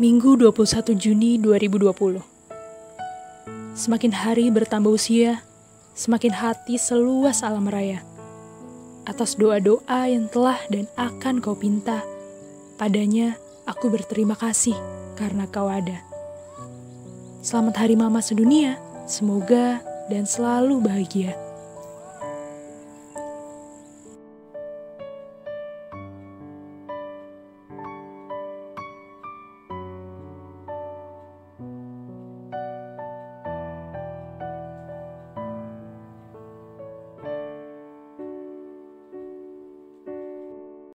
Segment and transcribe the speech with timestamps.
[0.00, 2.24] Minggu 21 Juni 2020
[3.76, 5.44] Semakin hari bertambah usia,
[5.92, 8.00] semakin hati seluas alam raya.
[9.04, 12.00] Atas doa-doa yang telah dan akan kau pinta,
[12.80, 13.36] padanya
[13.68, 14.72] aku berterima kasih
[15.20, 16.00] karena kau ada.
[17.44, 21.36] Selamat Hari Mama sedunia, semoga dan selalu bahagia.